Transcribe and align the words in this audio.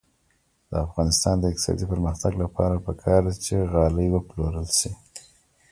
د 0.69 0.71
افغانستان 0.85 1.35
د 1.39 1.43
اقتصادي 1.51 1.85
پرمختګ 1.93 2.33
لپاره 2.43 2.83
پکار 2.87 3.21
ده 3.27 3.33
چې 3.45 3.53
غالۍ 3.73 4.07
وپلورل 4.11 4.67
شي. 4.79 4.91